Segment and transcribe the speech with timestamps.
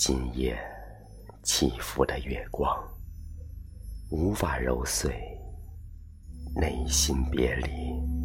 [0.00, 0.56] 今夜
[1.42, 2.72] 起伏的月光
[4.10, 5.12] 无法揉碎
[6.54, 8.18] 内心别离。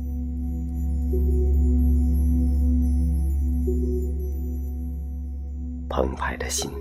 [5.89, 6.71] 澎湃的心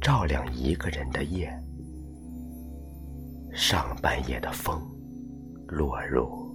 [0.00, 1.50] 照亮一个人的夜
[3.52, 4.80] 上半夜的风
[5.66, 6.54] 落入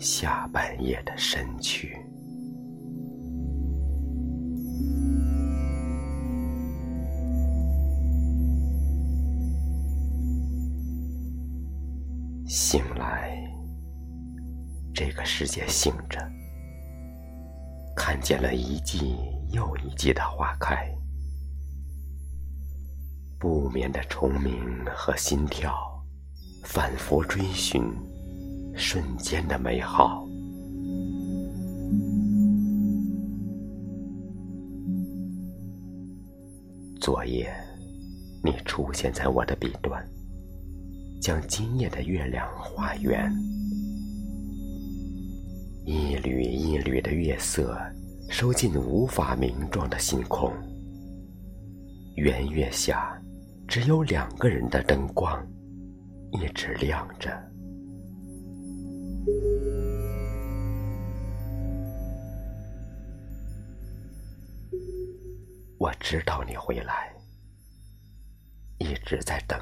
[0.00, 2.09] 下半夜的身躯。
[12.52, 13.30] 醒来，
[14.92, 16.18] 这个世界醒着，
[17.94, 19.14] 看见了一季
[19.52, 20.92] 又一季的花开，
[23.38, 24.52] 不眠的虫鸣
[24.92, 25.72] 和心跳，
[26.64, 27.84] 反复追寻
[28.74, 30.26] 瞬间的美好。
[37.00, 37.48] 昨夜，
[38.42, 40.04] 你出现在我的笔端。
[41.20, 43.30] 将今夜的月亮画圆，
[45.84, 47.78] 一缕一缕的月色
[48.30, 50.50] 收进无法名状的星空。
[52.16, 53.20] 圆月下，
[53.68, 55.46] 只有两个人的灯光
[56.32, 57.30] 一直亮着。
[65.78, 67.12] 我知道你会来，
[68.78, 69.60] 一直在等。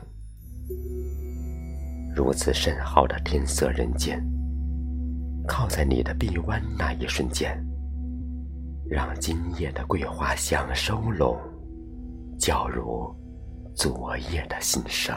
[2.19, 4.21] 如此深好的天色人间，
[5.47, 7.57] 靠在你的臂弯那一瞬间，
[8.91, 11.39] 让今夜的桂花香收拢，
[12.37, 13.15] 交如
[13.73, 15.17] 昨夜的心声。